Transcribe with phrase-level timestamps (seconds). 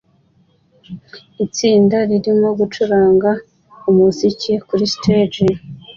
[1.45, 3.29] Itsinda ririmo gucuranga
[3.89, 5.43] umuziki kuri stage